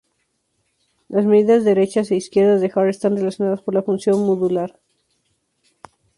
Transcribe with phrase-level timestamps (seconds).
[1.13, 4.71] Las medidas derechas e izquierdas de Haar están relacionadas por la función modular.